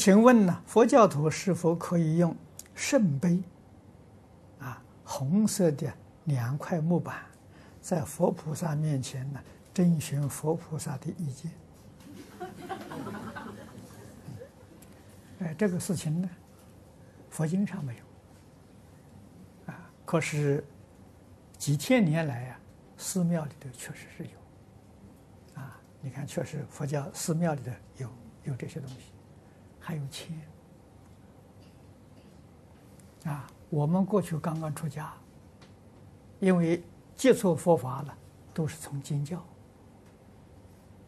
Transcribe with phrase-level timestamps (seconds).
[0.00, 2.34] 请问呢，佛教徒是否可以用
[2.74, 3.38] 圣杯
[4.58, 5.92] 啊，红色的
[6.24, 7.16] 两块木板，
[7.82, 9.38] 在佛菩萨面前呢，
[9.74, 11.50] 征询佛菩萨的意见？
[15.40, 16.30] 哎，这个事情呢，
[17.28, 18.04] 佛经上没有
[19.70, 20.64] 啊，可是
[21.58, 22.58] 几千年来啊，
[22.96, 25.78] 寺庙里头确实是有啊。
[26.00, 28.08] 你看，确实佛教寺庙里头有
[28.44, 29.12] 有这些东西。
[29.90, 30.40] 还有钱
[33.24, 33.44] 啊！
[33.68, 35.12] 我们过去刚刚出家，
[36.38, 36.80] 因为
[37.16, 38.16] 接触佛法了，
[38.54, 39.44] 都是从经教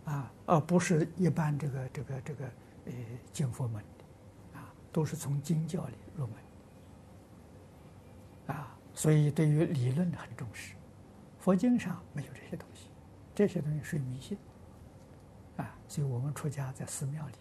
[0.04, 2.44] 啊，而不是一般这个这个这个
[2.86, 2.92] 呃
[3.32, 6.34] 进佛门的啊，都是从经教里入门
[8.56, 10.74] 啊，所以对于理论很重视。
[11.38, 12.88] 佛经上没有这些东西，
[13.32, 14.36] 这些东西属于迷信
[15.56, 17.34] 啊，所以我们出家在寺庙里。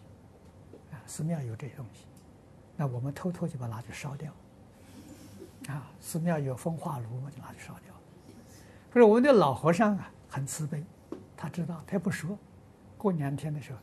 [1.06, 2.06] 寺庙有这些东西，
[2.76, 4.32] 那我们偷偷就把拿去烧掉。
[5.68, 7.94] 啊，寺庙有风化炉我，就拿去烧掉。
[8.90, 10.84] 可是我们的老和尚啊，很慈悲，
[11.36, 12.36] 他知道，他也不说。
[12.98, 13.78] 过两天的时候，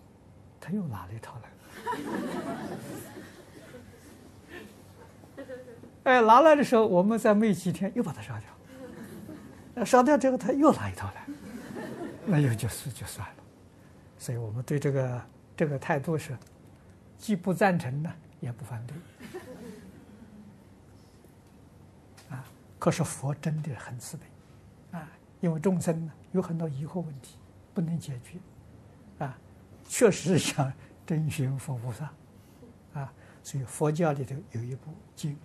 [0.60, 1.50] 他又拿了一套来。
[6.04, 8.34] 哎，拿来的时候，我们再没几天又把它烧
[9.76, 9.86] 掉。
[9.86, 11.26] 烧掉之后，他又拿一套来，
[12.26, 13.36] 那又就是就算了。
[14.18, 15.22] 所以我们对这个
[15.56, 16.38] 这个态度是。
[17.20, 18.98] 既不赞成呢，也不反对，
[22.30, 22.44] 啊！
[22.80, 24.24] 可是佛真的很慈悲，
[24.98, 25.08] 啊！
[25.42, 27.36] 因为众生呢有很多疑惑问题
[27.74, 28.40] 不能解决，
[29.26, 29.38] 啊，
[29.86, 30.72] 确实想
[31.06, 32.10] 征询佛菩萨，
[32.94, 35.36] 啊，所以佛教里头有一部经《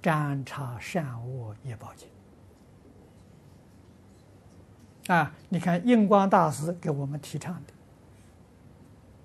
[0.00, 2.08] 占察善恶业报经》，
[5.12, 7.72] 啊，你看印光大师给我们提倡的，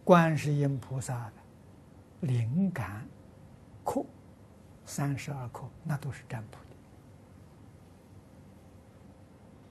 [0.03, 1.31] 观世音菩萨。
[2.21, 3.05] 灵感
[3.83, 4.05] 课，
[4.85, 6.57] 三十二课，那都是占卜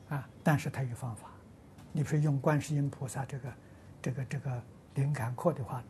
[0.09, 0.29] 的啊。
[0.43, 1.31] 但是它有方法，
[1.93, 3.53] 你比如用观世音菩萨这个、
[4.03, 4.63] 这个、这个
[4.95, 5.87] 灵感课的话呢，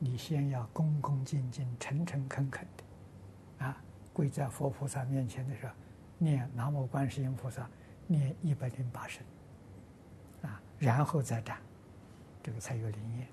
[0.00, 3.80] 你先要恭恭敬敬、诚诚恳恳的啊，
[4.12, 5.72] 跪在佛菩萨面前的时候，
[6.18, 7.70] 念南无观世音菩萨，
[8.08, 9.24] 念一百零八声
[10.42, 11.56] 啊，然后再占，
[12.42, 13.28] 这个才有灵验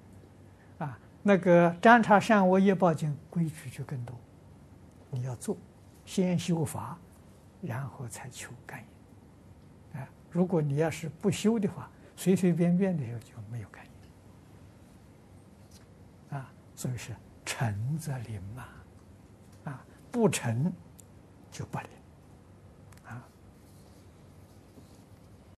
[0.78, 1.00] 啊。
[1.24, 4.14] 那个占察善恶业报经规矩就更多，
[5.10, 5.58] 你要做，
[6.06, 7.00] 先修法，
[7.62, 10.00] 然后才求感应。
[10.00, 13.86] 啊，如果你要是不修的话，随随便便的时候就没有感
[16.30, 16.38] 应。
[16.38, 18.66] 啊，所以是诚则灵嘛，
[19.64, 20.72] 啊，不诚
[21.50, 21.88] 就不灵。